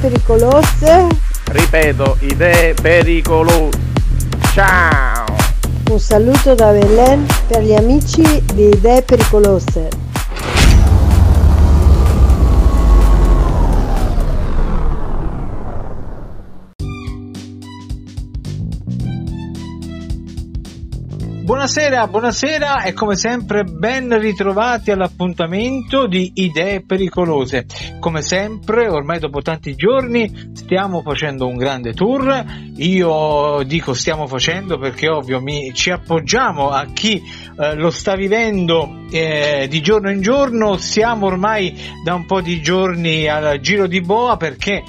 [0.00, 1.06] Pericolose.
[1.46, 3.78] Ripeto, idee pericolose.
[4.52, 5.24] Ciao!
[5.90, 8.22] Un saluto da Belen per gli amici
[8.54, 9.97] di Idee pericolose.
[21.48, 27.64] Buonasera, buonasera e come sempre ben ritrovati all'appuntamento di Idee Pericolose.
[28.00, 32.44] Come sempre, ormai dopo tanti giorni stiamo facendo un grande tour.
[32.76, 39.06] Io dico stiamo facendo perché ovvio mi, ci appoggiamo a chi eh, lo sta vivendo
[39.10, 40.76] eh, di giorno in giorno.
[40.76, 44.82] Siamo ormai da un po' di giorni al giro di boa perché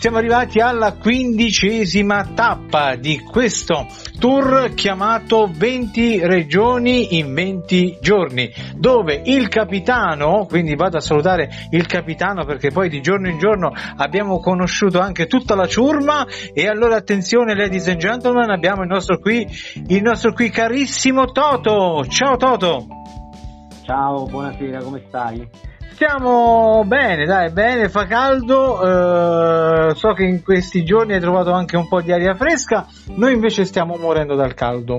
[0.00, 3.86] siamo arrivati alla quindicesima tappa di questo
[4.18, 11.84] tour chiamato 20 regioni in 20 giorni, dove il capitano, quindi vado a salutare il
[11.84, 16.96] capitano perché poi di giorno in giorno abbiamo conosciuto anche tutta la ciurma e allora
[16.96, 19.46] attenzione ladies and gentlemen, abbiamo il nostro qui,
[19.86, 22.06] il nostro qui carissimo Toto.
[22.08, 22.86] Ciao Toto!
[23.84, 25.46] Ciao, buonasera, come stai?
[26.02, 31.76] Stiamo bene, dai, bene, fa caldo, eh, so che in questi giorni hai trovato anche
[31.76, 34.96] un po' di aria fresca, noi invece stiamo morendo dal caldo.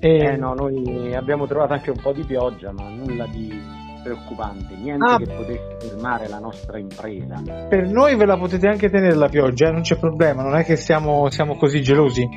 [0.00, 0.08] E...
[0.10, 3.56] Eh no, noi abbiamo trovato anche un po' di pioggia, ma nulla di
[4.02, 7.40] preoccupante, niente ah, che potesse fermare la nostra impresa.
[7.68, 10.64] Per noi ve la potete anche tenere la pioggia, eh, non c'è problema, non è
[10.64, 12.28] che siamo, siamo così gelosi.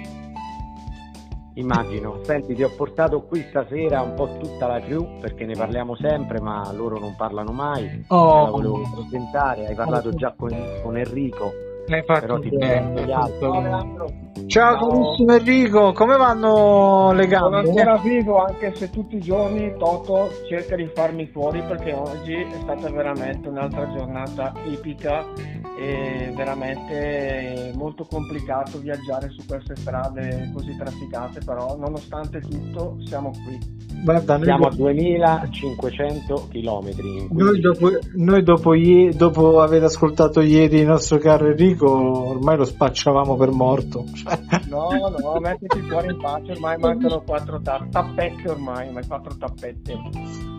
[1.55, 2.19] Immagino.
[2.23, 6.39] Senti, ti ho portato qui stasera un po' tutta la crew perché ne parliamo sempre,
[6.39, 8.05] ma loro non parlano mai.
[8.07, 8.45] Oh.
[8.45, 9.67] La volevo presentare.
[9.67, 10.49] Hai parlato già con,
[10.81, 11.51] con Enrico.
[11.87, 13.05] L'hai fatto però ti bene,
[14.47, 17.61] Ciao carissimo Enrico, come vanno le gambe?
[17.63, 22.57] Buonasera Vivo, anche se tutti i giorni Toto cerca di farmi fuori perché oggi è
[22.61, 25.25] stata veramente un'altra giornata epica
[25.81, 33.57] e veramente molto complicato viaggiare su queste strade così trafficate, però nonostante tutto siamo qui.
[34.03, 36.89] Guarda, siamo a 2500 km.
[37.31, 38.73] Noi, dopo, noi dopo,
[39.15, 44.05] dopo, aver ascoltato ieri il nostro caro Enrico, ormai lo spacciavamo per morto.
[44.69, 49.97] No, no, mettiti fuori in pace, ormai mancano quattro ta- tappette ormai, ma quattro tappette.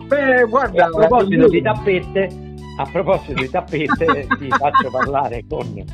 [0.07, 5.85] Beh, guarda, a proposito di tappette, a proposito di tappette, ti faccio parlare con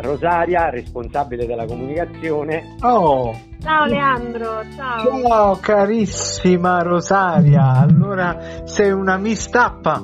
[0.00, 2.76] Rosaria, responsabile della comunicazione.
[2.80, 3.34] Oh!
[3.60, 5.20] Ciao Leandro, ciao.
[5.26, 10.02] Ciao carissima Rosaria, allora sei una mistappa.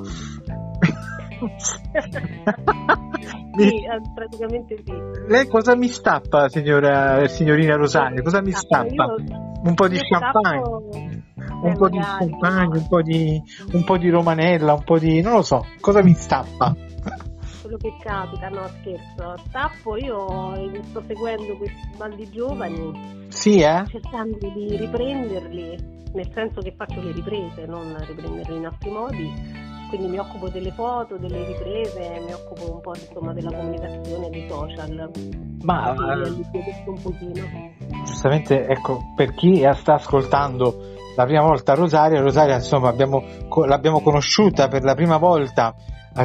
[3.55, 4.93] sì, eh, praticamente sì.
[5.27, 8.21] Lei cosa mi stappa, signora, signorina Rosaria?
[8.21, 9.15] Cosa mi stappa?
[9.63, 11.21] Un po' di champagne?
[11.63, 13.41] Un po' di champagne, un po' di,
[13.71, 15.21] un po' di romanella, un po' di...
[15.21, 16.75] non lo so, cosa mi stappa?
[17.63, 19.37] quello che capita, no scherzo.
[19.47, 23.27] Stappo io sto seguendo questi baldi giovani.
[23.29, 23.83] Sì, eh?
[23.87, 29.62] Cercando di riprenderli, nel senso che faccio le riprese, non riprenderli in altri modi.
[29.93, 34.47] Quindi mi occupo delle foto, delle riprese, mi occupo un po' insomma, della comunicazione, dei
[34.49, 35.11] social.
[35.61, 37.45] Ma un pochino.
[38.03, 43.23] giustamente, ecco, per chi sta ascoltando la prima volta Rosaria, Rosaria insomma abbiamo,
[43.67, 45.75] l'abbiamo conosciuta per la prima volta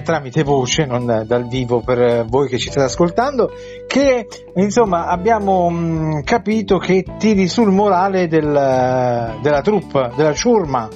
[0.03, 3.51] tramite voce, non dal vivo per voi che ci state ascoltando,
[3.87, 10.89] che insomma abbiamo mh, capito che tiri sul morale del, della troupe, della ciurma.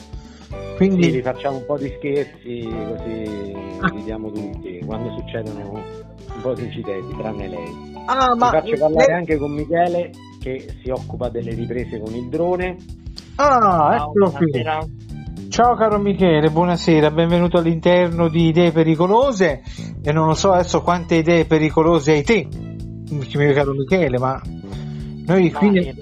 [0.89, 3.55] Quindi sì, facciamo un po' di scherzi così
[3.95, 7.95] ridiamo tutti quando succedono un po' di incidenti, tranne lei.
[8.07, 12.29] Ah, Ti ma faccio parlare anche con Michele che si occupa delle riprese con il
[12.29, 12.77] drone.
[13.37, 14.51] Ah, eccolo qui.
[15.51, 19.63] Ciao caro Michele, buonasera, benvenuto all'interno di Idee Pericolose
[20.03, 22.49] e non lo so adesso quante idee pericolose hai te,
[23.09, 24.41] mio caro Michele, ma
[25.27, 25.95] noi qui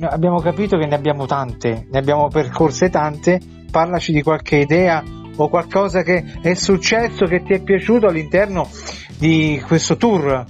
[0.00, 5.02] abbiamo capito che ne abbiamo tante, ne abbiamo percorse tante, parlaci di qualche idea
[5.36, 8.68] o qualcosa che è successo che ti è piaciuto all'interno
[9.18, 10.44] di questo tour.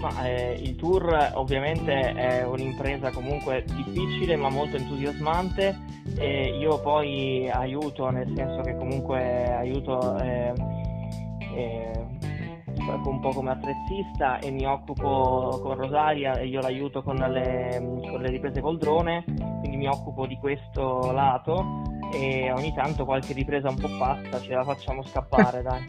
[0.00, 5.78] Ma, eh, il tour ovviamente è un'impresa comunque difficile ma molto entusiasmante
[6.18, 10.52] e io poi aiuto nel senso che comunque aiuto eh,
[11.56, 12.06] eh,
[12.92, 17.78] un po' come attrezzista e mi occupo con Rosaria e io l'aiuto con le,
[18.10, 21.82] con le riprese col drone, quindi mi occupo di questo lato
[22.14, 25.84] e ogni tanto qualche ripresa un po' pazza ce la facciamo scappare, dai.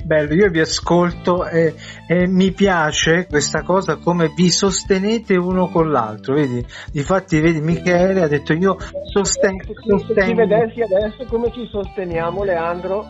[0.04, 1.74] Bello, io vi ascolto e,
[2.08, 6.64] e, mi piace questa cosa come vi sostenete uno con l'altro, vedi?
[6.90, 8.76] Difatti, vedi, Michele ha detto io
[9.12, 9.64] sostengo.
[10.06, 13.06] Se ti vedessi adesso come ci sosteniamo, Leandro,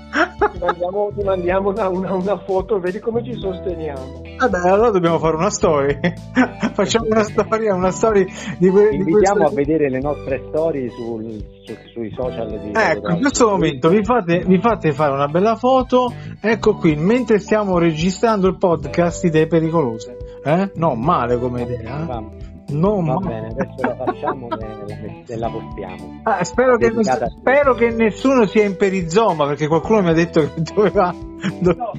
[0.53, 4.23] ti mandiamo, ti mandiamo una, una, una, foto, vedi come ci sosteniamo.
[4.39, 5.99] Vabbè, allora dobbiamo fare una storia.
[6.75, 8.27] Facciamo una storia, una storia
[8.59, 11.56] di que- Invitiamo di a vedere le nostre storie sul, su,
[11.93, 16.13] sui social di Ecco, in questo momento vi fate, vi fate, fare una bella foto.
[16.41, 20.17] Ecco qui, mentre stiamo registrando il podcast Idee Pericolose.
[20.45, 20.71] Eh?
[20.75, 22.05] No, male come idea.
[22.05, 22.23] Va,
[22.69, 23.27] non va male.
[23.27, 26.21] bene, adesso la facciamo e, e la postiamo.
[26.25, 30.41] Ah, spero, che ness- spero, che nessuno sia in perizoma perché qualcuno mi ha detto
[30.41, 31.15] che doveva.
[31.61, 31.93] Do- no,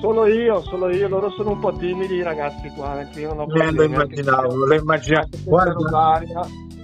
[0.00, 3.00] sono io, sono io, loro sono un po' timidi ragazzi qua.
[3.16, 5.28] Io non ho eh, lo immaginavo, lo immaginavo.
[5.44, 5.74] Guarda,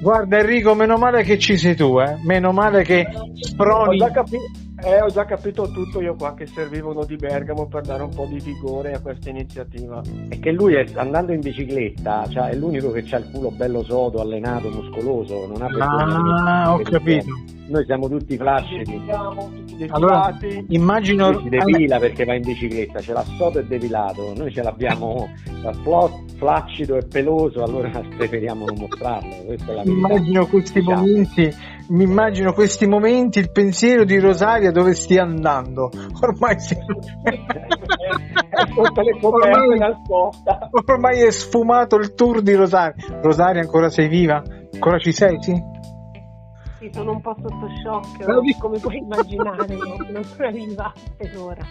[0.00, 2.18] Guarda Enrico, meno male che ci sei tu, eh?
[2.24, 3.06] meno male che
[3.40, 3.96] sproni.
[3.96, 4.36] Ho già, capi-
[4.84, 8.14] eh, ho già capito tutto io qua che serviva uno di Bergamo per dare un
[8.14, 10.02] po' di vigore a questa iniziativa.
[10.28, 13.82] È che lui è, andando in bicicletta cioè, è l'unico che ha il culo bello
[13.84, 17.24] sodo, allenato, muscoloso, non ha Ah, ho capito.
[17.68, 19.02] Noi siamo tutti flaccidi.
[19.88, 20.36] Allora,
[20.68, 24.62] immagino lui si depila perché va in bicicletta, ce l'ha sodo e depilato, noi ce
[24.62, 25.28] l'abbiamo
[26.36, 29.34] flaccido e peloso, allora preferiamo non mostrarlo.
[29.44, 30.08] Questa è la verità.
[30.08, 31.00] Immagino questi diciamo.
[31.00, 31.54] momenti,
[31.88, 35.90] mi immagino questi momenti, il pensiero di Rosaria dove stia andando.
[36.20, 36.76] Ormai si...
[39.20, 39.94] ormai,
[40.86, 43.20] ormai è sfumato il tour di Rosaria.
[43.20, 44.42] Rosaria, ancora sei viva?
[44.72, 45.74] Ancora ci sei, sì?
[46.78, 49.66] Sì, sono un po' sotto shock, come puoi immaginare,
[50.12, 51.66] non sono arrivata per ora.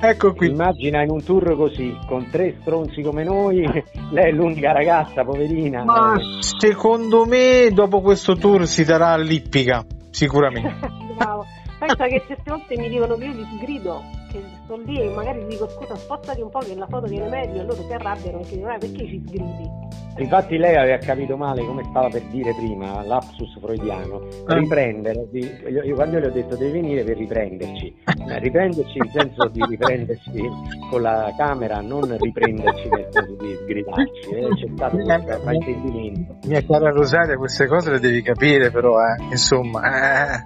[0.00, 0.50] Ecco qui.
[0.50, 3.62] Immagina in un tour così, con tre stronzi come noi,
[4.10, 5.84] lei è l'unica ragazza, poverina.
[5.84, 6.42] Ma eh.
[6.42, 10.88] secondo me dopo questo tour si darà all'ippica, sicuramente.
[11.16, 11.44] Bravo.
[11.78, 14.02] Pensa che certe volte mi dicono che io li sgrido,
[14.32, 17.60] che sto lì e magari dico scusa spostati un po' che la foto viene meglio
[17.60, 19.90] e loro si arrabbiano e chiedono eh, perché ci sgridi?
[20.18, 24.58] Infatti lei aveva capito male come stava per dire prima, lapsus freudiano, Eh.
[24.58, 27.96] riprendere, io, io quando le ho detto devi venire per riprenderci,
[28.28, 30.50] Eh, riprenderci in senso di riprenderci
[30.90, 36.36] con la camera, non riprenderci nel senso di sgridarci, eh, c'è stato questo fraintendimento.
[36.46, 39.22] Mia cara Rosaria, queste cose le devi capire però, eh.
[39.30, 40.34] insomma.
[40.34, 40.42] Eh.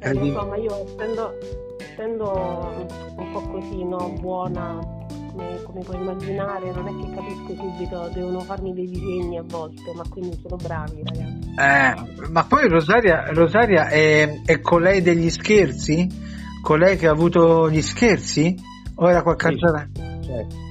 [0.00, 1.34] Eh, insomma, io essendo,
[1.98, 2.30] essendo
[3.16, 4.78] un po' così, no, buona,
[5.32, 9.92] come, come, puoi immaginare, non è che capisco subito, devono farmi dei disegni a volte,
[9.96, 11.54] ma quindi sono bravi ragazzi.
[11.58, 16.06] Eh, ma poi Rosaria, Rosaria è, è colei degli scherzi?
[16.62, 18.54] Colei che ha avuto gli scherzi?
[18.94, 19.64] O era qualche Sì.
[19.64, 19.88] altra?
[20.22, 20.66] Certo.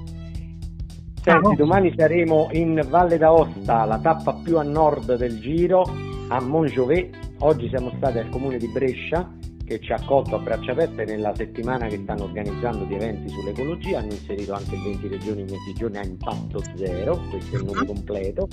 [1.24, 5.84] Senti, domani saremo in Valle d'Aosta, la tappa più a nord del giro,
[6.30, 7.18] a Montjovet.
[7.40, 9.30] Oggi siamo stati al comune di Brescia
[9.68, 14.00] che ci ha accolto a braccia aperte nella settimana che stanno organizzando di eventi sull'ecologia,
[14.00, 17.66] hanno inserito anche il 20 regioni in 20 giorni a impatto zero, questo è il
[17.66, 18.48] nome completo,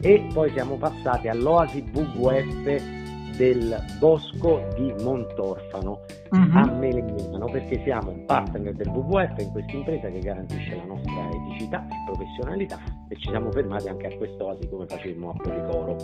[0.00, 3.02] e poi siamo passati all'Oasi WWF
[3.36, 6.56] del Bosco di Montorfano Mhm.
[6.56, 11.28] a Melegnano perché siamo un partner del WWF in questa impresa che garantisce la nostra
[11.28, 12.78] eticità e professionalità
[13.08, 15.96] e ci siamo fermati anche a quest'oasi come facemmo a Policoro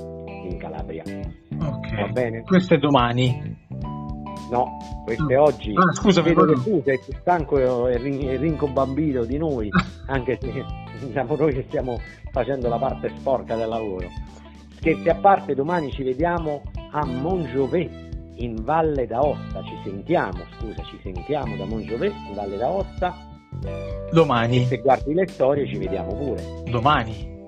[0.49, 1.03] in Calabria.
[1.03, 1.95] Ok.
[1.95, 2.43] Va bene?
[2.43, 3.59] Questo è domani.
[4.51, 5.73] No, questo è oggi.
[5.77, 9.69] Ah, scusami, Vedo che tu sei più stanco e rin- e rincobambito di noi,
[10.07, 10.65] anche se
[11.13, 11.99] siamo noi che stiamo
[12.33, 14.09] facendo la parte sporca del lavoro.
[14.77, 19.63] Scherzi a parte, domani ci vediamo a Montjovet in Valle d'Aosta.
[19.63, 23.15] Ci sentiamo, scusa, ci sentiamo da Montjovet in Valle d'Aosta.
[24.11, 24.65] Domani.
[24.65, 26.43] Se guardi le storie ci vediamo pure.
[26.71, 27.39] Domani.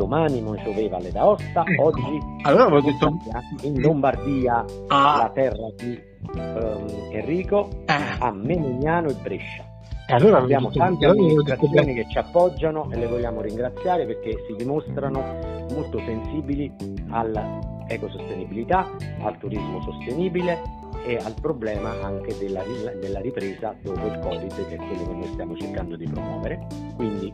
[0.00, 1.84] Domani Montjovet Valle d'Aosta, Ecco.
[1.84, 3.18] oggi Allora avevo detto...
[3.64, 5.16] in Lombardia, Ah.
[5.18, 6.00] la terra di
[6.36, 9.62] ehm, Enrico, Eh, a Melegnano e Brescia.
[10.08, 15.22] allora Abbiamo detto- tante amministrazioni che ci appoggiano e le vogliamo ringraziare perché si dimostrano
[15.74, 16.72] molto sensibili
[17.10, 18.88] all'ecosostenibilità,
[19.22, 20.58] al turismo sostenibile
[21.04, 22.62] e al problema anche della,
[23.00, 26.66] della ripresa dopo il Covid che è quello che noi stiamo cercando di promuovere.
[26.96, 27.32] Quindi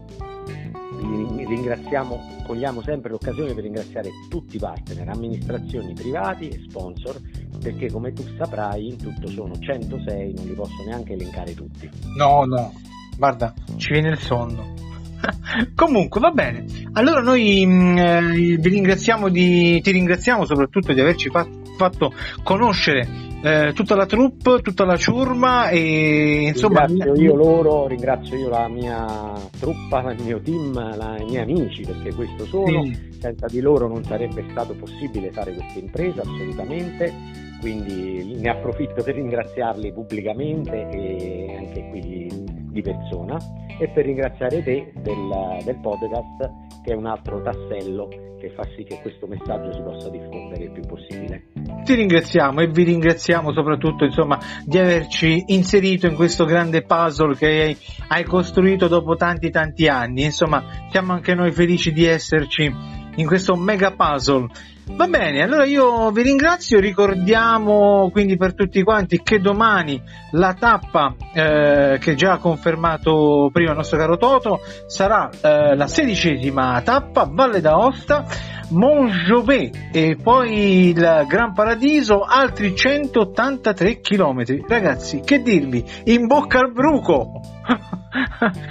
[1.46, 7.20] ringraziamo, cogliamo sempre l'occasione per ringraziare tutti i partner, amministrazioni privati e sponsor
[7.61, 11.88] perché come tu saprai in tutto sono 106, non li posso neanche elencare tutti.
[12.16, 12.73] No, no,
[13.16, 14.75] guarda, ci viene il sonno.
[15.75, 16.64] Comunque, va bene.
[16.92, 23.73] Allora noi mh, eh, ringraziamo di, ti ringraziamo soprattutto di averci fa- fatto conoscere eh,
[23.75, 26.85] tutta la troupe, tutta la ciurma e insomma...
[26.85, 31.83] Ringrazio io loro, ringrazio io la mia truppa, il mio team, la, i miei amici
[31.83, 33.19] perché questo sono, Sì.
[33.21, 37.12] senza di loro non sarebbe stato possibile fare questa impresa assolutamente,
[37.61, 43.37] quindi ne approfitto per ringraziarli pubblicamente e anche qui di, di persona.
[43.78, 48.85] E per ringraziare te del, del podcast che è un altro tassello che fa sì
[48.85, 51.47] che questo messaggio si possa diffondere il più possibile.
[51.83, 57.76] Ti ringraziamo e vi ringraziamo soprattutto insomma, di averci inserito in questo grande puzzle che
[58.09, 60.25] hai, costruito dopo tanti tanti anni.
[60.25, 62.73] Insomma, siamo anche noi felici di esserci
[63.16, 64.49] in questo mega puzzle.
[64.88, 71.12] Va bene, allora io vi ringrazio, ricordiamo quindi per tutti quanti che domani la tappa
[71.35, 77.28] eh, che già ha confermato prima il nostro caro Toto sarà eh, la sedicesima tappa
[77.28, 78.26] Valle d'Aosta
[78.70, 86.73] Montjovet e poi il Gran Paradiso altri 183 km ragazzi che dirvi in bocca al
[86.73, 87.40] bruco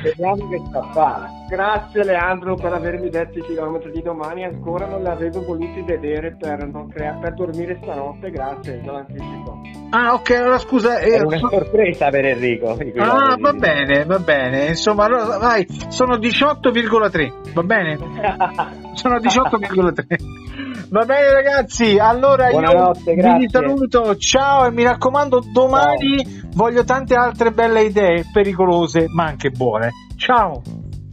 [0.03, 1.27] Vediamo che sta a fare.
[1.49, 6.35] Grazie Leandro per avermi detto i chilometri di domani, ancora non li avevo voluti vedere
[6.39, 9.59] per, non crea- per dormire stanotte, grazie, lo anticipo.
[9.91, 12.77] ah ok allora scusa eh, È una sorpresa per Enrico.
[12.97, 17.97] ah va bene va bene insomma allora vai sono 18,3 va bene
[18.95, 23.39] sono 18,3 va bene ragazzi allora Buonanotte, io grazie.
[23.39, 29.49] vi saluto ciao e mi raccomando domani voglio tante altre belle idee pericolose ma anche
[29.49, 30.61] buone ciao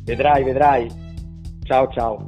[0.05, 0.91] Vedrai, vedrai.
[1.65, 2.25] Ciao ciao.